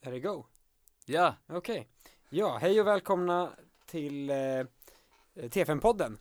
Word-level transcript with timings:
Är 0.00 0.10
det 0.10 0.20
go? 0.20 0.44
Ja, 1.06 1.34
Okej. 1.46 1.88
Ja, 2.30 2.58
hej 2.60 2.80
och 2.80 2.86
välkomna 2.86 3.50
till 3.86 4.30
eh, 4.30 4.36
TFN-podden. 5.34 6.18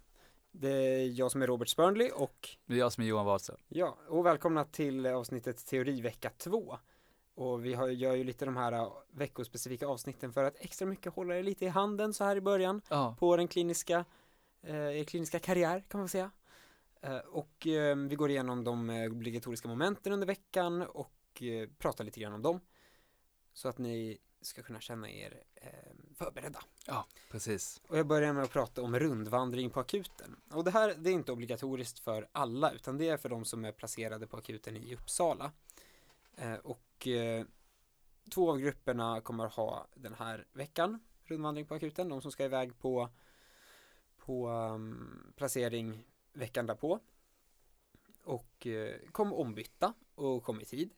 Det 0.52 0.70
är 0.70 1.08
jag 1.20 1.32
som 1.32 1.42
är 1.42 1.48
Robert 1.48 1.68
Spörnli 1.68 2.12
och 2.16 2.50
det 2.66 2.74
är 2.74 2.78
jag 2.78 2.94
som 2.94 3.04
är 3.04 3.08
Johan 3.08 3.26
Wahlström. 3.26 3.58
ja, 3.68 3.98
och 4.08 4.26
välkomna 4.26 4.66
till 4.66 5.06
avsnittet 5.06 5.66
Teorivecka 5.66 6.30
2. 6.38 6.78
Och 7.36 7.66
vi 7.66 7.74
har, 7.74 7.88
gör 7.88 8.16
ju 8.16 8.24
lite 8.24 8.46
de 8.46 8.58
här 8.58 8.72
eh, 8.72 8.92
veckospecifika 9.12 9.88
avsnitten 9.88 10.34
för 10.34 10.44
att 10.44 10.56
extra 10.60 10.86
mycket 10.86 11.14
hålla 11.14 11.38
er 11.38 11.44
lite 11.44 11.66
i 11.66 11.68
handen 11.68 12.14
så 12.14 12.24
här 12.24 12.36
i 12.36 12.42
början 12.42 12.82
Ja, 12.90 13.16
på 13.20 13.38
den 13.38 13.48
kliniska, 13.48 14.06
eh, 14.62 15.00
er 15.00 15.04
kliniska 15.04 15.40
karriär 15.40 15.84
kan 15.88 16.00
man 16.00 16.10
säga. 16.10 16.32
Eh, 17.02 17.18
och 17.18 17.68
eh, 17.68 17.96
vi 17.96 18.16
går 18.16 18.30
igenom 18.30 18.64
de 18.64 18.90
eh, 18.90 19.12
obligatoriska 19.12 19.68
momenten 19.68 20.14
under 20.14 20.28
veckan 20.28 20.82
och 20.82 21.42
eh, 21.42 21.70
pratar 21.78 22.04
lite 22.04 22.20
grann 22.20 22.34
om 22.34 22.42
dem. 22.42 22.60
Så 23.60 23.68
att 23.68 23.78
ni 23.78 24.18
ska 24.42 24.64
kunna 24.64 24.80
känna 24.80 25.10
er 25.10 25.44
eh, 25.56 25.70
förberedda. 26.16 26.60
ja, 26.86 27.06
precis. 27.32 27.82
Och 27.88 27.98
jag 27.98 28.08
börjar 28.08 28.34
med 28.34 28.44
att 28.44 28.52
prata 28.52 28.82
om 28.82 29.00
rundvandring 29.00 29.70
på 29.70 29.80
akuten. 29.80 30.36
Och 30.52 30.64
det 30.64 30.72
här, 30.72 30.96
det 30.98 31.10
är 31.10 31.14
inte 31.14 31.32
obligatoriskt 31.32 32.00
för 32.00 32.28
alla, 32.32 32.72
utan 32.72 32.98
det 32.98 33.10
är 33.10 33.18
för 33.18 33.30
de 33.30 33.46
som 33.46 33.66
är 33.66 33.72
placerade 33.72 34.28
på 34.28 34.38
akuten 34.38 34.78
i 34.78 34.96
Uppsala. 34.96 35.52
Eh, 36.36 36.54
och 36.54 37.08
eh, 37.08 37.46
två 38.30 38.52
av 38.52 38.60
grupperna 38.60 39.22
kommer 39.22 39.48
ha 39.48 39.88
den 39.96 40.14
här 40.14 40.48
veckan, 40.54 41.00
rundvandring 41.24 41.66
på 41.66 41.76
akuten. 41.76 42.10
De 42.10 42.22
som 42.22 42.32
ska 42.32 42.46
iväg 42.46 42.80
på, 42.80 43.10
på 44.18 44.50
um, 44.50 45.34
placering 45.36 46.04
veckan 46.34 46.66
därpå. 46.66 47.00
Och 48.24 48.68
eh, 48.68 48.96
kom 49.12 49.34
ombytta 49.34 49.94
och 50.16 50.44
kom 50.44 50.62
i 50.62 50.66
tid. 50.66 50.94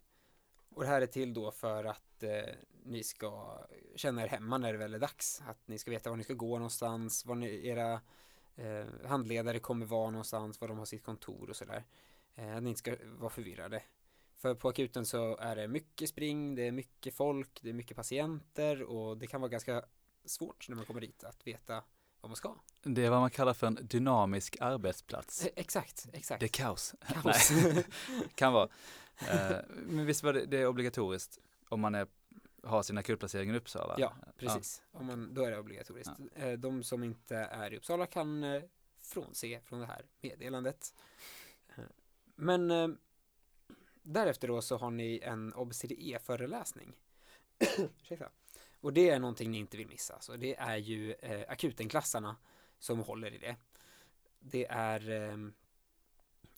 Och 0.69 0.81
det 0.81 0.87
här 0.87 1.01
är 1.01 1.07
till 1.07 1.33
då 1.33 1.51
för 1.51 1.83
att 1.83 2.10
eh, 2.23 2.55
ni 2.83 3.03
ska 3.03 3.59
känna 3.95 4.23
er 4.23 4.27
hemma 4.27 4.57
när 4.57 4.71
det 4.71 4.79
väl 4.79 4.93
är 4.93 4.99
dags. 4.99 5.41
Att 5.47 5.67
ni 5.67 5.77
ska 5.77 5.91
veta 5.91 6.09
var 6.09 6.17
ni 6.17 6.23
ska 6.23 6.33
gå 6.33 6.57
någonstans, 6.57 7.25
var 7.25 7.35
ni, 7.35 7.67
era 7.67 8.01
eh, 8.55 8.85
handledare 9.05 9.59
kommer 9.59 9.85
vara 9.85 10.09
någonstans, 10.09 10.61
var 10.61 10.67
de 10.67 10.77
har 10.77 10.85
sitt 10.85 11.03
kontor 11.03 11.49
och 11.49 11.55
sådär. 11.55 11.83
Eh, 12.35 12.55
att 12.55 12.63
ni 12.63 12.69
inte 12.69 12.79
ska 12.79 12.95
vara 13.03 13.29
förvirrade. 13.29 13.83
För 14.35 14.55
på 14.55 14.69
akuten 14.69 15.05
så 15.05 15.37
är 15.37 15.55
det 15.55 15.67
mycket 15.67 16.09
spring, 16.09 16.55
det 16.55 16.67
är 16.67 16.71
mycket 16.71 17.15
folk, 17.15 17.59
det 17.61 17.69
är 17.69 17.73
mycket 17.73 17.97
patienter 17.97 18.83
och 18.83 19.17
det 19.17 19.27
kan 19.27 19.41
vara 19.41 19.49
ganska 19.49 19.83
svårt 20.25 20.69
när 20.69 20.75
man 20.75 20.85
kommer 20.85 21.01
dit 21.01 21.23
att 21.23 21.47
veta 21.47 21.83
vad 22.21 22.29
man 22.29 22.35
ska. 22.35 22.55
Det 22.83 23.05
är 23.05 23.09
vad 23.09 23.19
man 23.19 23.29
kallar 23.29 23.53
för 23.53 23.67
en 23.67 23.79
dynamisk 23.81 24.57
arbetsplats. 24.59 25.45
Eh, 25.45 25.51
exakt, 25.55 26.07
exakt. 26.13 26.39
Det 26.39 26.45
är 26.45 26.47
kaos. 26.47 26.95
Kaos. 27.23 27.51
Nej, 27.63 27.85
kan 28.35 28.53
vara. 28.53 28.69
Eh, 29.29 29.57
men 29.69 30.05
visst 30.05 30.23
var 30.23 30.33
det, 30.33 30.45
det 30.45 30.57
är 30.57 30.67
obligatoriskt 30.67 31.39
om 31.71 31.81
man 31.81 31.95
är, 31.95 32.07
har 32.63 32.83
sin 32.83 32.97
akutplacering 32.97 33.49
i 33.49 33.57
Uppsala? 33.57 33.95
Ja, 33.97 34.15
precis. 34.37 34.83
Om 34.91 35.05
man, 35.05 35.33
då 35.33 35.43
är 35.43 35.51
det 35.51 35.59
obligatoriskt. 35.59 36.13
Eh, 36.35 36.51
De 36.51 36.83
som 36.83 37.03
inte 37.03 37.35
är 37.35 37.73
i 37.73 37.77
Uppsala 37.77 38.05
kan 38.05 38.43
eh, 38.43 38.63
frånse 38.99 39.59
från 39.65 39.79
det 39.79 39.85
här 39.85 40.05
meddelandet. 40.21 40.93
Eh, 41.75 41.83
Men 42.35 42.71
eh, 42.71 42.87
därefter 44.03 44.47
då 44.47 44.61
så 44.61 44.77
har 44.77 44.91
ni 44.91 45.19
en 45.23 45.53
OBCDE-föreläsning. 45.53 46.93
Och 48.81 48.93
det 48.93 49.09
är 49.09 49.19
någonting 49.19 49.51
ni 49.51 49.57
inte 49.57 49.77
vill 49.77 49.87
missa. 49.87 50.19
Så 50.19 50.35
det 50.35 50.55
är 50.55 50.77
ju 50.77 51.13
eh, 51.13 51.51
akutenklassarna 51.51 52.35
som 52.79 52.99
håller 52.99 53.33
i 53.33 53.37
det. 53.37 53.55
Det 54.39 54.65
är 54.69 55.09
eh, 55.09 55.37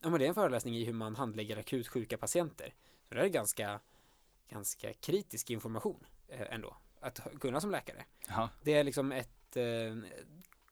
Ja 0.01 0.09
men 0.09 0.19
det 0.19 0.25
är 0.25 0.29
en 0.29 0.35
föreläsning 0.35 0.75
i 0.75 0.83
hur 0.85 0.93
man 0.93 1.15
handlägger 1.15 1.57
akut 1.57 1.87
sjuka 1.87 2.17
patienter. 2.17 2.73
Så 3.09 3.15
det 3.15 3.21
är 3.21 3.27
ganska, 3.27 3.79
ganska 4.53 4.93
kritisk 4.93 5.49
information 5.49 6.05
eh, 6.27 6.53
ändå. 6.53 6.77
Att 6.99 7.39
kunna 7.39 7.61
som 7.61 7.71
läkare. 7.71 8.05
Ja, 8.27 8.49
Det 8.63 8.73
är 8.73 8.83
liksom 8.83 9.11
ett 9.11 9.57
eh, 9.57 9.95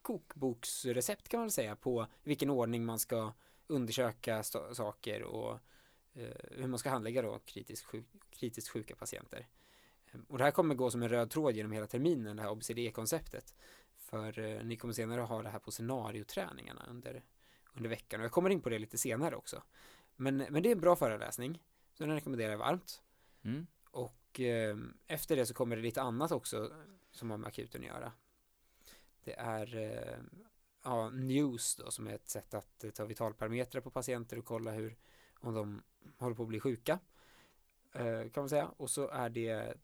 kokboksrecept 0.02 1.28
kan 1.28 1.40
man 1.40 1.52
säga 1.52 1.76
på 1.76 2.08
vilken 2.24 2.50
ordning 2.50 2.86
man 2.86 3.00
ska 3.00 3.34
undersöka 3.68 4.44
saker 4.74 5.24
och 5.24 5.60
eh, 6.14 6.36
hur 6.52 6.68
man 6.68 6.80
ska 6.80 6.90
handlägga 6.90 7.22
då 7.22 7.40
kritiskt, 7.46 7.86
sjuk, 7.86 8.06
kritiskt 8.32 8.70
sjuka 8.70 8.96
patienter. 8.96 9.48
Och 10.28 10.38
det 10.38 10.44
här 10.44 10.52
kommer 10.52 10.76
gå 10.76 10.92
som 10.92 11.04
en 11.04 11.10
röd 11.10 11.30
tråd 11.30 11.56
genom 11.56 11.72
hela 11.72 11.88
terminen, 11.88 12.36
det 12.36 12.44
här 12.44 12.52
OBCD-konceptet. 12.52 13.54
För 13.98 14.64
ni 14.64 14.76
kommer 14.78 14.94
senare 14.94 15.22
ha 15.22 15.42
det 15.42 15.50
här 15.50 15.60
på 15.60 15.72
scenarioträningarna 15.72 16.86
under, 16.90 17.24
under 17.74 17.90
veckan. 17.90 18.20
Och 18.20 18.26
jag 18.26 18.32
kommer 18.32 18.50
in 18.50 18.62
på 18.62 18.70
det 18.70 18.80
lite 18.80 18.98
senare 18.98 19.36
också. 19.36 19.64
Men, 20.16 20.38
men 20.38 20.64
det 20.64 20.70
är 20.70 20.72
en 20.72 20.82
bra 20.82 20.96
föreläsning, 20.96 21.60
så 21.94 22.06
den 22.06 22.16
rekommenderar 22.16 22.52
jag 22.52 22.58
varmt. 22.58 23.02
mm. 23.44 23.68
Och 23.92 24.40
eh, 24.40 24.78
efter 25.08 25.36
det 25.36 25.46
så 25.46 25.54
kommer 25.54 25.76
det 25.76 25.82
lite 25.82 26.02
annat 26.02 26.32
också 26.32 26.72
som 27.12 27.30
har 27.30 27.38
med 27.38 27.48
akuten 27.48 27.82
att 27.82 27.88
göra. 27.88 28.12
Det 29.24 29.34
är 29.34 29.76
eh, 29.76 30.18
ja, 30.84 31.10
news 31.10 31.76
då 31.76 31.92
som 31.92 32.08
är 32.08 32.16
ett 32.16 32.30
sätt 32.30 32.54
att 32.54 32.84
eh, 32.84 32.92
ta 32.92 33.06
vitalparametrar 33.06 33.82
på 33.82 33.92
patienter 33.92 34.40
och 34.40 34.46
kolla 34.46 34.72
hur 34.72 34.98
om 35.40 35.54
de 35.54 35.84
håller 36.18 36.36
på 36.36 36.44
att 36.44 36.50
bli 36.50 36.60
sjuka. 36.60 37.00
Eh, 37.92 38.30
kan 38.30 38.42
man 38.42 38.50
säga. 38.50 38.68
Och 38.78 38.90
så 38.90 39.08
är 39.08 39.30
det 39.30 39.78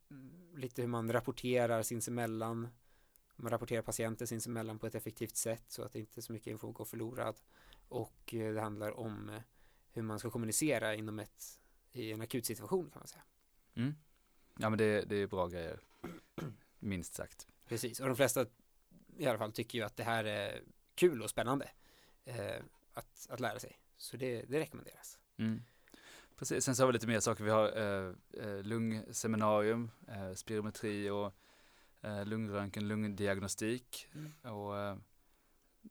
lite 0.56 0.82
hur 0.82 0.90
man 0.90 1.12
rapporterar 1.12 1.82
sinsemellan. 1.82 2.68
Man 3.36 3.52
rapporterar 3.52 3.82
patienter 3.82 4.26
sinsemellan 4.26 4.80
på 4.80 4.88
ett 4.88 4.96
effektivt 4.96 5.36
sätt 5.36 5.64
så 5.68 5.84
att 5.84 5.96
inte 5.96 6.22
så 6.22 6.34
mycket 6.34 6.52
info 6.52 6.72
går 6.72 6.86
förlorad. 6.86 7.36
Och 7.88 8.34
eh, 8.34 8.54
det 8.54 8.62
handlar 8.62 9.00
om 9.00 9.30
eh, 9.30 9.42
hur 9.92 10.02
man 10.02 10.20
ska 10.20 10.30
kommunicera 10.30 10.96
inom 10.96 11.20
ett 11.20 11.60
i 11.92 12.12
en 12.12 12.22
akut 12.22 12.46
situation 12.46 12.90
kan 12.90 13.00
man 13.00 13.08
säga. 13.08 13.24
Mm. 13.78 13.96
Ja 14.58 14.70
men 14.70 14.78
det, 14.78 15.02
det 15.02 15.16
är 15.16 15.28
bra 15.28 15.48
grejer. 15.48 15.80
Minst 16.80 17.14
sagt. 17.14 17.48
Precis, 17.68 18.00
och 18.00 18.08
de 18.08 18.16
flesta 18.16 18.46
i 19.18 19.26
alla 19.26 19.38
fall 19.38 19.52
tycker 19.52 19.80
ju 19.80 19.86
att 19.86 19.98
det 19.98 20.04
här 20.04 20.24
är 20.24 20.62
kul 20.96 21.22
och 21.22 21.30
spännande 21.30 21.70
eh, 22.26 22.62
att, 22.94 23.28
att 23.30 23.40
lära 23.40 23.60
sig. 23.60 23.80
Så 23.98 24.18
det, 24.18 24.42
det 24.42 24.60
rekommenderas. 24.60 25.20
Mm. 25.38 25.62
Precis, 26.36 26.66
sen 26.66 26.76
så 26.76 26.84
har 26.84 26.88
vi 26.88 26.94
lite 26.94 27.08
mer 27.08 27.20
saker. 27.20 27.44
Vi 27.44 27.50
har 27.50 27.78
eh, 27.78 28.14
eh, 28.44 28.64
lungseminarium, 28.64 29.92
eh, 30.08 30.34
spirometri 30.34 31.10
och 31.10 31.34
eh, 32.02 32.26
lungröntgen, 32.26 32.88
lungdiagnostik. 32.88 34.10
Mm. 34.14 34.56
Och 34.56 34.78
eh, 34.78 34.98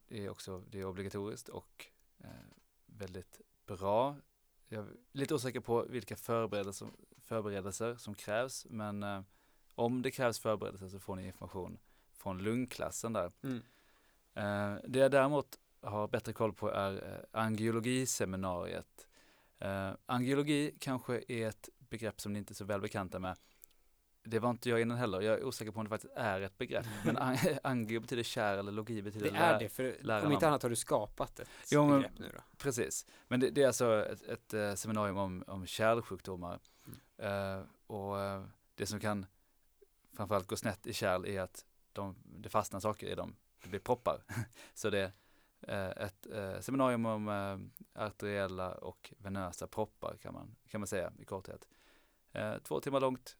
det 0.08 0.24
är 0.24 0.28
också 0.28 0.64
det 0.70 0.80
är 0.80 0.84
obligatoriskt 0.84 1.48
och 1.48 1.86
eh, 2.18 2.30
väldigt 2.86 3.40
bra. 3.66 4.16
Jag 4.68 4.84
är 4.84 4.90
lite 5.12 5.34
osäker 5.34 5.60
på 5.60 5.82
vilka 5.82 6.16
förberedelser, 6.16 6.88
förberedelser 7.18 7.94
som 7.94 8.14
krävs, 8.14 8.66
men 8.70 9.02
eh, 9.02 9.20
om 9.74 10.02
det 10.02 10.10
krävs 10.10 10.38
förberedelser 10.38 10.88
så 10.88 10.98
får 11.00 11.16
ni 11.16 11.26
information 11.26 11.78
från 12.12 12.38
lungklassen 12.38 13.12
där. 13.12 13.32
Mm. 13.42 13.62
Eh, 14.34 14.80
det 14.88 14.98
jag 14.98 15.10
däremot 15.10 15.58
har 15.80 16.08
bättre 16.08 16.32
koll 16.32 16.52
på 16.52 16.70
är 16.70 16.92
eh, 16.94 17.40
angiologiseminariet. 17.40 19.06
Eh, 19.58 19.90
angiologi 20.06 20.76
kanske 20.80 21.22
är 21.28 21.48
ett 21.48 21.68
begrepp 21.78 22.20
som 22.20 22.32
ni 22.32 22.38
inte 22.38 22.52
är 22.52 22.54
så 22.54 22.64
väl 22.64 22.80
bekanta 22.80 23.18
med. 23.18 23.36
Det 24.28 24.38
var 24.38 24.50
inte 24.50 24.70
jag 24.70 24.80
innan 24.80 24.96
heller. 24.98 25.20
Jag 25.20 25.34
är 25.34 25.44
osäker 25.44 25.72
på 25.72 25.78
om 25.78 25.84
det 25.84 25.90
faktiskt 25.90 26.12
är 26.16 26.40
ett 26.40 26.58
begrepp. 26.58 26.86
Men 27.04 27.16
an- 27.16 27.36
angio 27.62 28.00
betyder 28.00 28.22
kär 28.22 28.58
eller 28.58 28.72
logi 28.72 29.02
betyder 29.02 29.30
Det 29.30 29.36
är 29.38 29.58
det, 29.58 29.68
för 29.68 29.96
lära 30.00 30.26
om 30.26 30.32
inte 30.32 30.48
annat 30.48 30.62
har 30.62 30.70
du 30.70 30.76
skapat 30.76 31.40
ett 31.40 31.48
Jo, 31.70 31.86
men- 31.86 31.96
begrepp 31.96 32.18
nu 32.18 32.30
då. 32.34 32.40
Precis. 32.56 33.06
Men 33.28 33.40
det, 33.40 33.50
det 33.50 33.62
är 33.62 33.66
alltså 33.66 34.06
ett, 34.06 34.22
ett 34.22 34.54
eh, 34.54 34.74
seminarium 34.74 35.16
om, 35.16 35.44
om 35.46 35.66
kärlsjukdomar. 35.66 36.58
Mm. 37.18 37.58
Eh, 37.58 37.64
och 37.86 38.20
eh, 38.20 38.44
det 38.74 38.86
som 38.86 39.00
kan 39.00 39.26
framförallt 40.16 40.46
gå 40.46 40.56
snett 40.56 40.86
i 40.86 40.92
kärl 40.92 41.26
är 41.26 41.40
att 41.40 41.64
de, 41.92 42.16
det 42.24 42.48
fastnar 42.48 42.80
saker 42.80 43.06
i 43.06 43.14
dem. 43.14 43.36
Det 43.62 43.68
blir 43.68 43.80
proppar. 43.80 44.22
Så 44.74 44.90
det 44.90 45.12
är 45.60 46.02
ett 46.02 46.26
seminarium 46.64 47.06
om 47.06 47.70
arteriella 47.92 48.74
och 48.74 49.12
venösa 49.18 49.66
proppar 49.66 50.16
kan 50.22 50.34
man, 50.34 50.56
kan 50.68 50.80
man 50.80 50.86
säga 50.88 51.12
i 51.18 51.24
korthet. 51.24 51.68
Två 52.62 52.80
timmar 52.80 53.00
långt. 53.00 53.36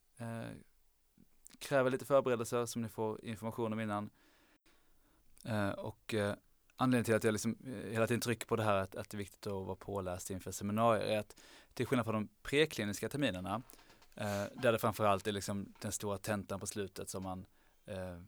Kräver 1.58 1.90
lite 1.90 2.04
förberedelser 2.04 2.66
som 2.66 2.82
ni 2.82 2.88
får 2.88 3.24
information 3.24 3.72
om 3.72 3.80
innan. 3.80 4.10
Eh, 5.44 5.70
och 5.70 6.14
eh, 6.14 6.34
anledningen 6.76 7.04
till 7.04 7.14
att 7.14 7.24
jag 7.24 7.32
liksom 7.32 7.56
eh, 7.66 7.92
hela 7.92 8.06
tiden 8.06 8.20
trycker 8.20 8.46
på 8.46 8.56
det 8.56 8.62
här 8.62 8.74
att, 8.76 8.96
att 8.96 9.10
det 9.10 9.14
är 9.14 9.18
viktigt 9.18 9.46
att 9.46 9.52
vara 9.52 9.76
påläst 9.76 10.30
inför 10.30 10.50
seminarier 10.50 11.04
är 11.06 11.18
att 11.18 11.36
till 11.74 11.86
skillnad 11.86 12.06
från 12.06 12.14
de 12.14 12.28
prekliniska 12.42 13.08
terminerna 13.08 13.62
eh, 14.14 14.44
där 14.54 14.72
det 14.72 14.78
framförallt 14.78 15.26
är 15.26 15.32
liksom 15.32 15.74
den 15.80 15.92
stora 15.92 16.18
tentan 16.18 16.60
på 16.60 16.66
slutet 16.66 17.10
som 17.10 17.22
man 17.22 17.46
eh, 17.86 18.20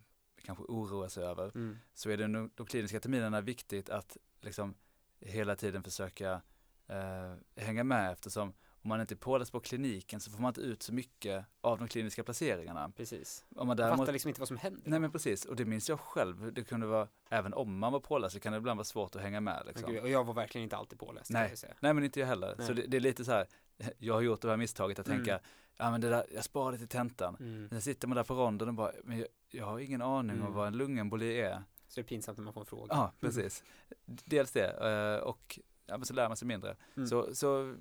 kanske 0.44 0.64
oroar 0.64 1.08
sig 1.08 1.24
över 1.24 1.50
Mm. 1.54 1.78
så 1.94 2.10
är 2.10 2.16
det 2.16 2.28
nog 2.28 2.50
de 2.54 2.66
kliniska 2.66 3.00
terminerna 3.00 3.40
viktigt 3.40 3.90
att 3.90 4.16
liksom 4.40 4.74
hela 5.20 5.56
tiden 5.56 5.82
försöka 5.82 6.42
eh, 6.86 7.34
hänga 7.56 7.84
med 7.84 8.12
eftersom 8.12 8.52
om 8.88 8.90
man 8.90 9.00
inte 9.00 9.14
är 9.14 9.16
påläst 9.16 9.52
på 9.52 9.60
kliniken 9.60 10.20
så 10.20 10.30
får 10.30 10.38
man 10.42 10.48
inte 10.50 10.60
ut 10.60 10.82
så 10.82 10.92
mycket 10.94 11.44
av 11.60 11.78
de 11.78 11.88
kliniska 11.88 12.24
placeringarna. 12.24 12.92
Precis. 12.96 13.44
Om 13.50 13.56
man 13.56 13.66
Man 13.66 13.76
däremot 13.76 13.98
fattar 13.98 14.12
liksom 14.12 14.28
inte 14.28 14.40
vad 14.40 14.48
som 14.48 14.56
händer. 14.56 14.82
Nej 14.84 15.00
men 15.00 15.10
precis, 15.12 15.44
och 15.44 15.56
det 15.56 15.64
minns 15.64 15.88
jag 15.88 16.00
själv. 16.00 16.52
Det 16.52 16.64
kunde 16.64 16.86
vara, 16.86 17.08
även 17.28 17.54
om 17.54 17.78
man 17.78 17.92
var 17.92 18.00
påläst 18.00 18.34
så 18.34 18.40
kan 18.40 18.52
det 18.52 18.58
ibland 18.58 18.78
vara 18.78 18.84
svårt 18.84 19.16
att 19.16 19.22
hänga 19.22 19.40
med. 19.40 19.62
Liksom. 19.66 19.92
gud, 19.92 20.02
och 20.02 20.08
jag 20.08 20.24
var 20.24 20.34
verkligen 20.34 20.62
inte 20.62 20.76
alltid 20.76 20.98
påläst. 20.98 21.30
Nej. 21.30 21.54
Nej 21.80 21.94
men 21.94 22.04
inte 22.04 22.20
jag 22.20 22.26
heller. 22.26 22.54
Nej. 22.58 22.66
Så 22.66 22.72
det, 22.72 22.82
det 22.86 22.96
är 22.96 23.00
lite 23.00 23.24
så 23.24 23.32
här, 23.32 23.46
jag 23.98 24.14
har 24.14 24.20
gjort 24.20 24.40
det 24.40 24.48
här 24.48 24.56
misstaget 24.56 24.98
att 24.98 25.06
Mm. 25.06 25.18
tänka, 25.18 25.40
ja 25.76 25.90
men 25.90 26.00
det 26.00 26.08
där, 26.08 26.24
jag 26.34 26.44
sparar 26.44 26.72
det 26.72 26.78
till 26.78 26.88
tentan. 26.88 27.36
Mm. 27.40 27.68
Sen 27.70 27.82
sitter 27.82 28.08
man 28.08 28.16
där 28.16 28.24
på 28.24 28.34
ronden 28.34 28.68
och 28.68 28.74
bara, 28.74 28.92
men 29.04 29.18
jag, 29.18 29.28
jag 29.50 29.66
har 29.66 29.78
ingen 29.78 30.02
aning 30.02 30.36
Mm. 30.36 30.46
om 30.48 30.52
vad 30.54 30.66
en 30.66 30.76
lungemboli 30.76 31.40
är. 31.40 31.62
Så 31.88 31.94
det 31.94 32.00
är 32.00 32.04
pinsamt 32.04 32.38
när 32.38 32.44
man 32.44 32.54
får 32.54 32.60
en 32.60 32.66
fråga. 32.66 32.94
Ja, 32.94 33.12
precis. 33.20 33.64
Dels 34.06 34.52
det, 34.52 34.70
eh, 35.16 35.22
och 35.22 35.58
ja, 35.86 35.96
men 35.98 36.06
så 36.06 36.14
lär 36.14 36.28
man 36.28 36.36
sig 36.36 36.48
mindre. 36.48 36.76
Mm. 36.96 37.08
Så, 37.08 37.34
så 37.34 37.74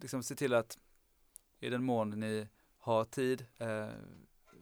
liksom 0.00 0.22
se 0.22 0.34
till 0.34 0.54
att 0.54 0.78
i 1.60 1.68
den 1.70 1.84
mån 1.84 2.10
ni 2.10 2.48
har 2.78 3.04
tid, 3.04 3.46
eh, 3.58 3.88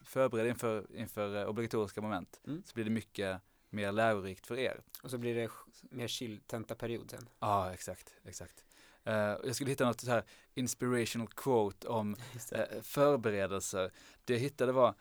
förbered 0.05 0.47
inför, 0.47 0.87
inför 0.97 1.37
eh, 1.37 1.49
obligatoriska 1.49 2.01
moment, 2.01 2.41
Mm. 2.47 2.63
så 2.67 2.75
blir 2.75 2.85
det 2.85 2.91
mycket 2.91 3.41
mer 3.71 3.93
lärorikt 3.93 4.47
för 4.47 4.59
er. 4.59 4.81
Och 5.03 5.11
så 5.11 5.19
blir 5.19 5.35
det 5.35 5.51
mer 5.91 6.09
chill 6.09 6.41
tentaperiod 6.47 7.11
sen. 7.11 7.29
Ja, 7.39 7.73
exakt, 7.73 8.15
exakt. 8.25 8.65
Eh, 9.05 9.15
jag 9.15 9.55
skulle 9.55 9.71
hitta 9.71 9.85
något 9.87 10.01
så 10.01 10.11
här 10.11 10.25
inspirational 10.55 11.29
quote 11.29 11.89
om 11.89 12.17
eh, 12.53 12.83
förberedelser. 12.83 13.91
Det 14.25 14.33
jag 14.33 14.41
hittade 14.41 14.73
var 14.73 14.95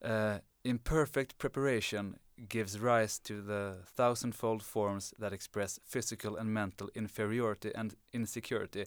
eh, 0.00 0.36
Imperfect 0.62 1.38
preparation 1.38 2.16
gives 2.36 2.74
rise 2.74 3.22
to 3.22 3.34
the 3.46 3.82
thousandfold 3.96 4.62
forms 4.62 5.14
that 5.20 5.32
express 5.32 5.80
physical 5.92 6.38
and 6.38 6.52
mental 6.52 6.90
inferiority 6.94 7.72
and 7.74 7.94
insecurity. 8.10 8.84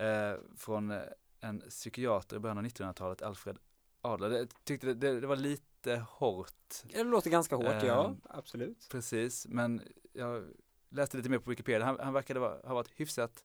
Eh, 0.00 0.34
från 0.56 0.90
eh, 0.90 1.00
en 1.40 1.60
psykiater 1.60 2.36
i 2.36 2.38
början 2.38 2.58
av 2.58 2.64
1900-talet, 2.64 3.22
Alfred 3.22 3.58
Adler. 4.00 4.30
Jag 4.30 4.48
tyckte 4.64 4.86
det, 4.86 4.94
det, 4.94 5.20
det 5.20 5.26
var 5.26 5.36
lite 5.36 6.04
hårt, 6.08 6.82
Det 6.92 7.04
låter 7.04 7.30
ganska 7.30 7.56
hårt, 7.56 7.82
ja. 7.82 8.06
Ehm, 8.08 8.20
Absolut. 8.24 8.88
precis, 8.90 9.46
men 9.48 9.82
jag 10.12 10.44
läste 10.88 11.16
lite 11.16 11.28
mer 11.28 11.38
på 11.38 11.50
Wikipedia. 11.50 11.84
Han, 11.86 11.98
han 12.00 12.12
verkade 12.12 12.40
vara, 12.40 12.68
ha 12.68 12.74
varit 12.74 12.90
hyfsat 12.96 13.44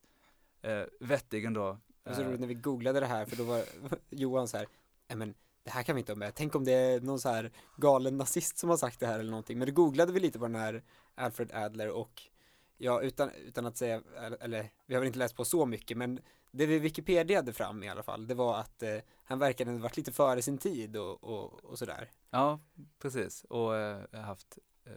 eh, 0.62 0.82
vettig 1.00 1.44
ändå. 1.44 1.78
Det 2.02 2.10
var 2.10 2.16
så 2.16 2.22
Eh, 2.22 2.28
roligt 2.28 2.40
när 2.40 2.46
vi 2.48 2.54
googlade 2.54 3.00
det 3.00 3.06
här, 3.06 3.24
för 3.26 3.36
då 3.36 3.44
var 3.44 3.64
Johan 4.10 4.48
så 4.48 4.56
här, 4.56 4.66
"Nej, 5.08 5.16
men 5.18 5.34
det 5.62 5.70
här 5.70 5.82
kan 5.82 5.94
vi 5.96 6.00
inte 6.00 6.12
ha 6.12 6.16
med. 6.16 6.34
Tänk 6.34 6.54
om 6.54 6.64
det 6.64 6.72
är 6.72 7.00
någon 7.00 7.20
så 7.20 7.28
här 7.28 7.50
galen 7.76 8.16
nazist 8.16 8.58
som 8.58 8.70
har 8.70 8.76
sagt 8.76 9.00
det 9.00 9.06
här 9.06 9.18
eller 9.18 9.30
någonting. 9.30 9.58
Men 9.58 9.68
då 9.68 9.74
googlade 9.74 10.12
vi 10.12 10.20
lite 10.20 10.38
på 10.38 10.44
den 10.46 10.54
här 10.54 10.82
Alfred 11.14 11.52
Adler 11.52 11.90
och 11.90 12.22
ja, 12.78 13.00
utan, 13.02 13.30
utan 13.30 13.66
att 13.66 13.76
säga, 13.76 14.02
eller, 14.16 14.42
eller 14.42 14.70
vi 14.86 14.94
har 14.94 15.00
väl 15.00 15.06
inte 15.06 15.18
läst 15.18 15.36
på 15.36 15.44
så 15.44 15.66
mycket, 15.66 15.96
men 15.96 16.20
det 16.50 16.66
vi 16.66 16.78
Wikipedia 16.78 17.38
hade 17.38 17.52
fram 17.52 17.82
i 17.82 17.88
alla 17.88 18.02
fall, 18.02 18.26
det 18.26 18.34
var 18.34 18.58
att 18.58 18.82
eh, 18.82 18.98
han 19.24 19.38
verkade 19.38 19.70
ha 19.70 19.78
varit 19.78 19.96
lite 19.96 20.12
före 20.12 20.42
sin 20.42 20.58
tid 20.58 20.96
och, 20.96 21.24
och, 21.24 21.64
och 21.64 21.78
sådär. 21.78 22.10
Ja, 22.30 22.60
precis. 22.98 23.44
Och 23.44 23.76
eh, 23.76 24.20
haft 24.20 24.58
eh, 24.84 24.92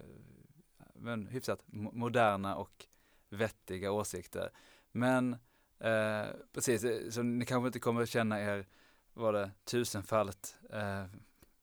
men 0.94 1.28
hyfsat 1.28 1.64
mo- 1.66 1.94
moderna 1.94 2.56
och 2.56 2.86
vettiga 3.30 3.92
åsikter. 3.92 4.52
Men 4.92 5.34
eh, 5.80 6.26
precis, 6.54 6.84
eh, 6.84 7.10
så 7.10 7.24
ni 7.24 7.46
kanske 7.46 7.68
inte 7.68 7.80
kommer 7.80 8.02
att 8.02 8.10
känna 8.10 8.42
er, 8.42 8.68
var 9.14 9.34
det 9.34 9.52
tusenfalt 9.64 10.58
eh, 10.70 11.06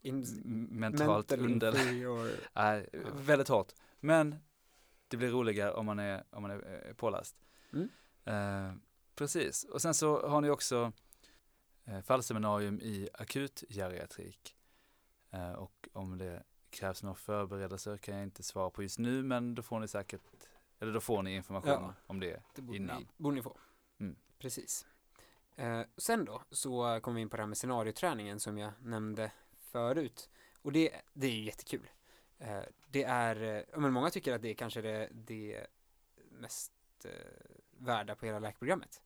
In, 0.03 0.27
mentalt 0.71 1.31
mental 1.31 1.45
under... 1.45 1.73
Nej, 2.55 2.89
väldigt 3.13 3.49
hårt. 3.49 3.73
Men 4.01 4.35
det 5.09 5.17
blir 5.17 5.29
roligare 5.31 5.73
om 5.73 5.87
man 5.87 5.99
är, 5.99 6.25
om 6.31 6.43
man 6.43 6.51
är 6.51 6.87
eh, 6.89 6.95
påläst. 6.95 7.37
Mm. 7.73 7.89
Eh, 8.25 8.75
precis, 9.15 9.65
och 9.65 9.83
sen 9.83 9.95
så 9.95 10.29
har 10.29 10.41
ni 10.41 10.51
också 10.51 10.93
eh, 11.85 12.01
fallseminarium 12.01 12.81
i 12.81 13.09
akutgeriatrik. 13.15 14.57
Eh, 15.31 15.53
och 15.53 15.89
om 15.93 16.19
det 16.19 16.43
krävs 16.71 17.03
några 17.03 17.15
förberedelser 17.15 17.97
kan 17.97 18.15
jag 18.15 18.23
inte 18.23 18.43
svara 18.43 18.71
på 18.71 18.83
just 18.83 18.99
nu, 18.99 19.23
men 19.23 19.55
då 19.55 19.63
får 19.63 19.81
ni 19.81 19.89
säkert, 19.89 20.23
eller 20.79 20.93
då 20.93 21.01
får 21.01 21.23
ni 21.23 21.35
information 21.35 21.71
Ja. 21.73 21.95
om 22.07 22.21
det. 22.21 22.43
Det 22.55 22.63
borde 22.63 22.77
Innan. 22.79 23.03
ni, 23.03 23.09
borde 23.17 23.37
ni 23.37 23.43
få. 23.43 23.59
Mm. 23.99 24.17
Precis. 24.39 24.87
Eh, 25.57 25.81
sen 25.97 26.25
då 26.25 26.43
så 26.51 27.01
kommer 27.03 27.15
vi 27.15 27.21
in 27.21 27.29
på 27.29 27.37
det 27.37 27.43
här 27.43 27.49
med 27.49 27.57
scenarioträningen 27.59 28.41
som 28.41 28.59
jag 28.59 28.73
nämnde 28.83 29.33
förut. 29.59 30.31
Och 30.63 30.73
det, 30.73 31.01
det 31.13 31.27
är 31.27 31.31
ju 31.31 31.45
jättekul. 31.45 31.89
Eh, 32.39 32.63
det 32.91 33.05
är, 33.05 33.43
eh, 33.73 33.79
men 33.81 33.93
många 33.93 34.11
tycker 34.11 34.33
att 34.33 34.43
det 34.43 34.49
är 34.51 34.55
kanske 34.55 34.81
det, 34.83 35.09
det 35.13 35.67
mest 36.31 36.73
eh, 37.05 37.11
värda 37.79 38.15
på 38.15 38.27
hela 38.27 38.39
läkprogrammet. 38.39 39.03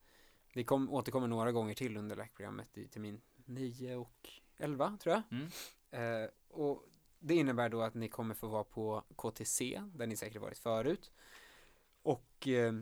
Det 0.55 0.65
kom, 0.65 0.91
återkommer 0.93 1.27
några 1.27 1.53
gånger 1.53 1.75
till 1.75 1.97
under 1.97 2.17
läkprogrammet 2.17 2.79
i 2.79 2.89
termin 2.89 3.21
9 3.45 3.97
och 3.97 4.29
11 4.59 4.99
tror 5.01 5.15
jag. 5.15 5.23
Mm. 5.31 5.49
Eh, 6.25 6.31
och 6.49 6.85
det 7.19 7.35
innebär 7.35 7.69
då 7.69 7.83
att 7.83 7.95
ni 7.95 8.09
kommer 8.09 8.35
få 8.35 8.49
vara 8.49 8.65
på 8.65 9.05
KTC, 9.17 9.83
där 9.95 10.07
ni 10.07 10.17
säkert 10.17 10.43
varit 10.43 10.59
förut. 10.59 11.11
Och, 12.03 12.49
eh, 12.49 12.73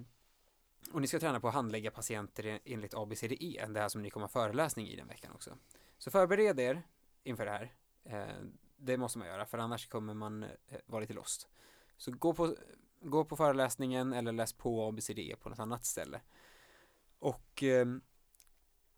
och 0.93 1.01
ni 1.01 1.07
ska 1.07 1.19
träna 1.21 1.41
på 1.41 1.49
att 1.49 1.55
handlägga 1.55 1.91
patienter 1.91 2.47
en- 2.47 2.61
enligt 2.65 2.95
ABCDE, 2.95 3.67
det 3.69 3.81
här 3.81 3.89
som 3.89 4.03
ni 4.03 4.11
kommer 4.11 4.25
ha 4.27 4.29
föreläsning 4.29 4.89
i 4.89 4.97
den 4.97 5.09
veckan 5.09 5.33
också. 5.35 5.59
Så 5.99 6.11
förbered 6.11 6.61
er 6.61 6.83
inför 7.25 7.45
det 7.45 7.51
här. 7.51 7.73
Eh, 8.05 8.45
det 8.79 8.97
måste 8.97 9.19
man 9.19 9.29
göra, 9.29 9.47
för 9.47 9.59
annars 9.59 9.89
kommer 9.89 10.15
man 10.15 10.43
eh, 10.43 10.51
vara 10.87 11.01
lite 11.01 11.15
lost. 11.15 11.49
Så 11.97 12.13
gå 12.13 12.35
på, 12.35 12.57
gå 13.01 13.25
på 13.25 13.37
föreläsningen 13.37 14.13
eller 14.13 14.33
läs 14.33 14.53
på 14.53 14.89
ABCDE 14.89 15.37
på 15.41 15.49
något 15.49 15.59
annat 15.59 15.85
ställe. 15.85 16.21
Och 17.19 17.63
eh, 17.63 17.87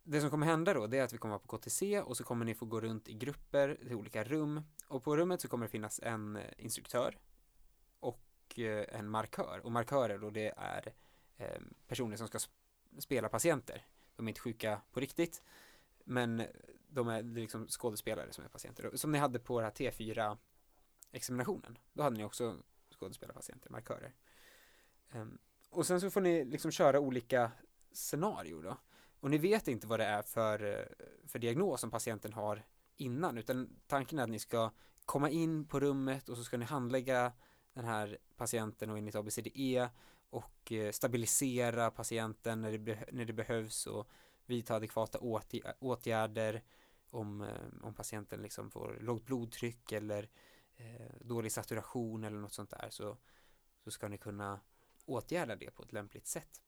det 0.03 0.21
som 0.21 0.31
kommer 0.31 0.47
hända 0.47 0.75
då, 0.75 0.87
det 0.87 0.99
är 0.99 1.05
att 1.05 1.13
vi 1.13 1.19
kommer 1.19 1.33
vara 1.33 1.47
på 1.47 1.59
KTC 1.59 2.01
och 2.01 2.17
så 2.17 2.25
kommer 2.25 2.45
ni 2.45 2.55
få 2.55 2.67
gå 2.67 2.81
runt 2.81 3.09
i 3.09 3.15
grupper 3.15 3.75
till 3.75 3.95
olika 3.95 4.25
rum. 4.25 4.63
Och 4.87 5.05
på 5.05 5.17
rummet 5.17 5.41
så 5.41 5.49
kommer 5.49 5.67
det 5.67 5.71
finnas 5.71 6.01
en 6.03 6.37
eh, 6.37 6.43
instruktör 6.59 7.19
och 8.01 8.59
eh, 8.59 8.99
en 8.99 9.09
markör. 9.09 9.61
Och 9.65 9.73
markörer 9.73 10.19
då, 10.19 10.31
det 10.31 10.55
är 10.57 10.93
eh, 11.37 11.61
personer 11.87 12.17
som 12.17 12.27
ska 12.27 12.39
spela 12.99 13.29
patienter. 13.29 13.87
De 14.17 14.27
är 14.27 14.31
inte 14.31 14.41
sjuka 14.41 14.81
på 14.93 15.01
riktigt, 15.01 15.43
men 16.05 16.43
de 16.91 17.09
är 17.09 17.23
det 17.23 17.41
är 17.41 17.43
liksom 17.43 17.69
skådespelare 17.69 18.33
som 18.33 18.45
är 18.45 18.49
patienter. 18.49 18.97
Som 18.97 19.13
ni 19.13 19.19
hade 19.19 19.39
på 19.39 19.61
det 19.61 19.67
här 19.67 19.73
T4-examinationen. 19.73 21.79
Då 21.93 22.03
hade 22.03 22.17
ni 22.17 22.25
också 22.25 22.57
skådespelarpatienter, 22.99 23.71
markörer. 23.71 24.15
Ehm, 25.11 25.39
och 25.71 25.87
sen 25.87 26.01
så 26.01 26.11
får 26.11 26.21
ni 26.21 26.45
liksom 26.45 26.71
köra 26.71 27.01
olika 27.01 27.53
scenarier 27.93 28.63
då. 28.63 28.77
Och 29.21 29.31
ni 29.31 29.39
vet 29.39 29.69
inte 29.69 29.87
vad 29.87 30.01
det 30.01 30.05
är 30.05 30.23
för, 30.23 30.89
för 31.27 31.39
diagnos 31.39 31.81
som 31.81 31.91
patienten 31.91 32.33
har 32.33 32.67
innan, 32.97 33.39
utan 33.39 33.81
tanken 33.87 34.19
är 34.19 34.23
att 34.23 34.31
ni 34.31 34.39
ska 34.39 34.71
komma 35.05 35.31
in 35.31 35.65
på 35.65 35.81
rummet 35.81 36.29
och 36.29 36.37
så 36.37 36.45
ska 36.45 36.57
ni 36.57 36.65
handlägga 36.65 37.33
den 37.73 37.85
här 37.85 38.19
patienten 38.37 38.91
och 38.91 38.99
enligt 38.99 39.15
ABCDE 39.15 39.91
och 40.31 40.73
eh, 40.73 40.91
stabilisera 40.91 41.91
patienten 41.91 42.61
när 42.61 42.79
det, 42.79 42.99
när 43.13 43.25
det 43.25 43.33
behövs 43.33 43.87
och 43.87 44.09
vidta 44.47 44.75
adekvata 44.75 45.19
åtgärder 45.81 46.63
om, 47.11 47.41
eh, 47.41 47.67
om 47.83 47.95
patienten 47.95 48.43
liksom 48.43 48.71
får 48.71 48.99
lågt 49.01 49.25
blodtryck 49.25 49.93
eller 49.93 50.29
eh, 50.77 51.15
dålig 51.21 51.53
saturation 51.53 52.25
eller 52.25 52.39
något 52.39 52.53
sånt 52.53 52.71
där 52.71 52.91
så, 52.91 53.17
så 53.85 53.91
ska 53.91 54.09
ni 54.09 54.19
kunna 54.19 54.61
åtgärda 55.05 55.57
det 55.57 55.71
på 55.71 55.83
ett 55.83 55.93
lämpligt 55.93 56.27
sätt 56.27 56.63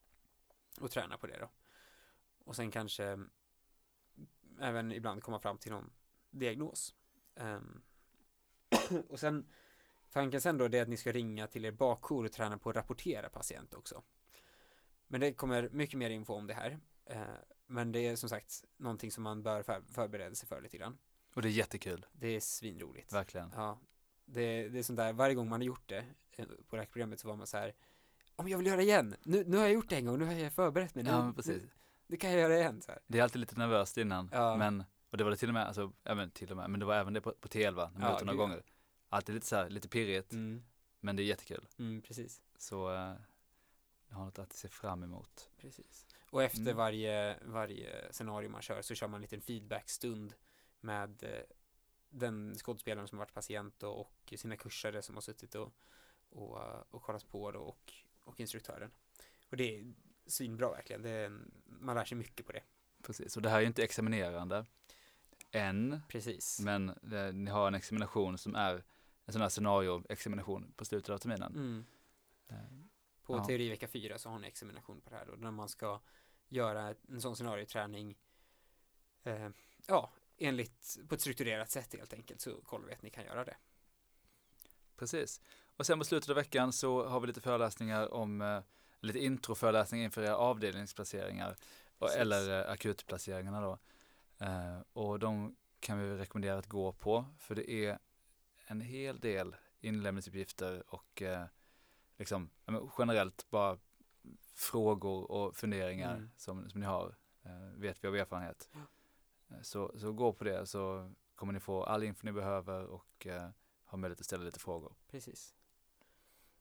och 0.81 0.91
träna 0.91 1.19
på 1.19 1.27
det 1.27 1.39
då. 1.39 1.51
Och 2.45 2.57
sen 2.57 2.71
kanske 2.71 3.05
mm, 3.05 3.31
även 4.61 4.93
ibland 4.93 5.23
komma 5.23 5.39
fram 5.39 5.59
till 5.59 5.73
någon 5.73 5.91
diagnos. 6.31 6.95
Um, 7.35 7.83
och 9.09 9.21
sen 9.21 9.51
tanken 10.11 10.41
sen 10.41 10.59
då 10.59 10.69
det 10.69 10.79
är 10.79 10.83
att 10.83 10.89
ni 10.89 10.97
ska 10.97 11.13
ringa 11.13 11.47
till 11.47 11.65
er 11.65 11.71
bakjour 11.71 12.25
och 12.25 12.33
träna 12.33 12.59
på 12.59 12.71
att 12.71 12.77
rapportera 12.77 13.29
patient 13.29 13.75
också. 13.75 14.03
Men 15.07 15.21
det 15.21 15.33
kommer 15.33 15.69
mycket 15.73 15.99
mer 15.99 16.11
info 16.11 16.35
om 16.35 16.47
det 16.47 16.55
här. 16.55 16.81
Uh, 17.11 17.35
men 17.73 17.93
det 17.93 18.07
är 18.07 18.17
som 18.17 18.29
sagt 18.29 18.65
någonting 18.77 19.11
som 19.13 19.23
man 19.25 19.43
bör 19.43 19.63
för, 19.63 19.83
förbereda 19.93 20.35
sig 20.35 20.49
för 20.49 20.61
lite 20.61 20.77
grann. 20.79 20.99
Och 21.35 21.43
det 21.43 21.49
är 21.49 21.53
jättekul, 21.53 22.07
Det 22.13 22.27
är 22.29 22.41
svinroligt. 22.41 23.13
verkligen. 23.13 23.53
Ja, 23.57 23.79
det, 24.25 24.69
det 24.69 24.79
är 24.79 24.83
sånt 24.83 24.97
där, 24.97 25.13
varje 25.13 25.35
gång 25.35 25.49
man 25.49 25.61
har 25.61 25.67
gjort 25.67 25.89
det 25.89 26.05
eh, 26.37 26.47
på 26.69 26.77
räkprogrammet 26.77 27.21
så 27.21 27.29
var 27.29 27.37
man 27.37 27.47
så 27.47 27.57
här 27.57 27.75
om 28.37 28.49
jag 28.49 28.59
vill 28.59 28.67
göra 28.67 28.83
igen, 28.83 29.17
nu, 29.23 29.45
nu 29.47 29.57
har 29.57 29.65
jag 29.65 29.73
gjort 29.73 29.89
det 29.89 29.97
en 29.97 30.05
gång, 30.07 30.19
nu 30.19 30.25
har 30.25 30.33
jag 30.33 30.53
förberett 30.53 30.95
mig, 30.95 31.05
nu, 31.05 31.11
Ja, 31.11 31.33
precis. 31.37 31.63
nu, 31.63 31.69
nu 32.07 32.17
kan 32.17 32.31
jag 32.31 32.41
göra 32.41 32.53
det 32.53 32.59
igen 32.61 32.81
så 32.83 32.93
här. 32.93 33.01
Det 33.07 33.19
är 33.19 33.23
alltid 33.23 33.41
lite 33.41 33.59
nervöst 33.59 33.97
innan, 33.99 34.31
Ja. 34.33 34.57
men, 34.57 34.85
och 35.11 35.19
det 35.19 35.25
var 35.25 35.31
det 35.31 35.37
till 35.37 35.49
och 35.49 35.55
med, 35.55 35.67
alltså, 35.67 35.93
även 36.05 36.31
till 36.31 36.51
och 36.51 36.57
med, 36.57 36.71
men 36.71 36.81
det 36.81 36.87
var 36.87 36.95
även 36.95 37.13
det 37.13 37.21
på, 37.21 37.33
på 37.33 37.49
T11, 37.49 37.73
när 37.75 37.75
man 37.75 37.93
Ja, 38.03 38.11
gjort 38.11 38.19
det 38.19 38.25
några 38.25 38.37
gånger. 38.39 38.63
Alltid 39.09 39.35
lite 39.35 39.47
så 39.47 39.57
här, 39.57 39.71
lite 39.71 39.89
pirrigt, 39.89 40.33
Mm, 40.33 40.63
men 41.01 41.17
det 41.17 41.23
är 41.23 41.25
jättekul. 41.25 41.67
mm, 41.79 42.03
precis, 42.03 42.43
Så 42.59 42.95
eh, 42.95 43.15
jag 44.09 44.17
har 44.17 44.25
något 44.25 44.39
att 44.39 44.53
se 44.53 44.69
fram 44.69 45.03
emot. 45.03 45.51
precis. 45.61 46.07
Och 46.33 46.43
efter 46.43 46.61
Mm. 46.61 46.77
varje, 46.77 47.39
varje 47.45 48.13
scenario 48.13 48.49
man 48.49 48.63
kör 48.63 48.83
så 48.83 48.95
kör 48.95 49.09
man 49.09 49.19
en 49.19 49.23
liten 49.23 49.41
feedbackstund 49.41 50.35
med 50.81 51.23
eh, 51.23 51.43
den 52.11 52.55
skådespelaren 52.55 53.09
som 53.09 53.19
varit 53.19 53.35
patient 53.35 53.83
och, 53.83 54.01
och 54.01 54.35
sina 54.37 54.57
kursare 54.57 55.03
som 55.03 55.15
har 55.15 55.23
suttit 55.23 55.55
och, 55.55 55.73
och, 56.31 56.61
eh, 56.61 56.83
och 56.91 57.03
kollat 57.03 57.29
på 57.29 57.51
det 57.51 57.59
och, 57.59 57.93
och 58.25 58.41
instruktören. 58.41 58.91
Och 59.51 59.57
det 59.57 59.79
är 59.79 59.95
svinbra 60.27 60.71
verkligen, 60.71 61.05
är 61.05 61.39
man 61.65 61.95
lär 61.97 62.05
sig 62.05 62.19
mycket 62.19 62.47
på 62.47 62.53
det. 62.53 62.63
Precis, 63.03 63.37
och 63.37 63.43
det 63.43 63.49
här 63.51 63.57
är 63.57 63.61
ju 63.61 63.67
inte 63.67 63.85
examinerande 63.85 64.67
än, 65.51 66.01
Precis. 66.09 66.61
men 66.61 66.99
det, 67.03 67.33
ni 67.33 67.51
har 67.51 67.67
en 67.69 67.75
examination 67.75 68.39
som 68.39 68.55
är 68.55 68.85
en 69.25 69.33
sån 69.33 69.43
här 69.43 69.49
scenario-examination 69.49 70.73
på 70.77 70.85
slutet 70.85 71.11
av 71.11 71.19
terminen. 71.19 71.55
Mm. 71.55 71.85
På 73.33 73.39
Ja. 73.39 73.45
teori 73.45 73.69
vecka 73.69 73.89
4 73.89 74.19
så 74.19 74.29
har 74.29 74.39
ni 74.39 74.49
examination 74.49 75.01
på 75.01 75.11
det 75.11 75.17
här 75.17 75.27
då, 75.27 75.33
när 75.33 75.51
man 75.51 75.69
ska 75.69 76.01
göra 76.49 76.95
en 77.09 77.21
sån 77.21 77.37
scenarioträning 77.37 78.19
eh, 79.25 79.49
ja, 79.87 80.11
enligt, 80.39 80.99
på 81.09 81.15
ett 81.15 81.21
strukturerat 81.21 81.71
sätt 81.71 81.95
helt 81.95 82.13
enkelt 82.13 82.41
så 82.41 82.61
kollar 82.61 82.87
vi 82.87 82.93
att 82.95 83.03
ni 83.03 83.11
kan 83.11 83.25
göra 83.25 83.45
det. 83.45 83.57
Precis. 84.97 85.41
Och 85.77 85.87
sen 85.87 85.99
på 85.99 86.05
slutet 86.05 86.31
av 86.31 86.37
veckan 86.37 86.73
så 86.73 87.09
har 87.09 87.21
vi 87.21 87.27
lite 87.27 87.41
föreläsningar 87.41 88.15
om, 88.15 88.41
eh, 88.43 88.61
lite 89.01 89.19
introföreläsningar 89.19 90.05
inför 90.05 90.23
era 90.23 90.37
avdelningsplaceringar 90.37 91.57
och, 91.99 92.07
Precis. 92.07 92.17
eller 92.21 92.61
eh, 92.65 92.73
akutplaceringarna 92.73 93.61
då. 93.61 93.79
Eh, 94.39 94.81
och 94.93 95.19
de 95.19 95.57
kan 95.81 95.99
vi 95.99 96.17
rekommendera 96.17 96.59
att 96.59 96.67
gå 96.67 96.93
på 96.93 97.25
för 97.39 97.55
det 97.55 97.71
är 97.71 97.99
en 98.67 98.81
hel 98.81 99.21
del 99.21 99.57
inlämningsuppgifter 99.81 100.83
och 100.95 101.23
eh, 101.23 101.45
liksom 102.23 102.51
ja, 102.65 102.93
generellt 102.99 103.51
bara 103.51 103.79
frågor 104.55 105.31
och 105.31 105.57
funderingar 105.57 106.15
Mm. 106.17 106.31
som, 106.37 106.71
som 106.71 106.81
ni 106.81 106.87
har, 106.87 107.17
eh, 107.43 107.79
vet 107.81 108.05
vi 108.05 108.09
av 108.09 108.17
erfarenhet. 108.17 108.71
Ja. 108.73 108.81
Eh, 109.57 109.63
Så, 109.63 109.99
så 109.99 110.13
gå 110.13 110.33
på 110.33 110.45
det 110.45 110.67
så 110.67 111.13
kommer 111.35 111.53
ni 111.53 111.61
få 111.61 111.85
all 111.85 112.03
info 112.03 112.25
ni 112.27 112.33
behöver 112.33 112.85
och 112.87 113.27
eh, 113.27 113.51
ha 113.85 113.99
möjlighet 113.99 114.21
att 114.21 114.27
ställa 114.27 114.45
lite 114.45 114.59
frågor. 114.61 114.95
Precis. 115.11 115.55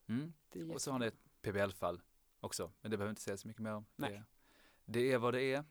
Mm. 0.06 0.32
Och 0.74 0.82
så 0.82 0.92
har 0.92 0.98
ni 0.98 1.06
ett 1.06 1.18
PBL-fall 1.42 2.02
också, 2.40 2.72
men 2.80 2.90
det 2.90 2.96
behöver 2.96 3.08
vi 3.08 3.10
inte 3.10 3.22
säga 3.22 3.36
så 3.36 3.48
mycket 3.48 3.62
mer 3.62 3.72
om. 3.72 3.84
Nej. 3.96 4.22
Det, 4.84 5.00
det 5.00 5.12
är 5.12 5.18
vad 5.18 5.34
det 5.34 5.42
är. 5.42 5.64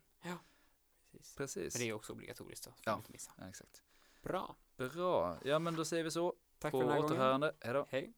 Precis. 1.11 1.35
Precis. 1.35 1.75
Men 1.75 1.81
det 1.81 1.89
är 1.89 1.93
också 1.93 2.13
obligatoriskt 2.13 2.65
då. 2.65 2.73
Ja. 2.85 3.01
Ja, 3.37 3.47
exakt. 3.47 3.83
Bra. 4.21 4.55
Bra, 4.77 5.37
ja 5.43 5.59
men 5.59 5.75
då 5.75 5.85
säger 5.85 6.03
vi 6.03 6.11
så. 6.11 6.35
Tack 6.59 6.71
På 6.71 6.79
för 6.81 6.87
den 6.87 6.95
här 6.97 7.05
återhörande, 7.05 7.53
hej 7.59 7.73
då. 7.73 7.85
Hej. 7.89 8.13